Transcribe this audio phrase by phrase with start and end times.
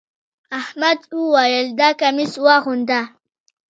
[0.59, 3.01] احمد وويل: دا کميس واغونده.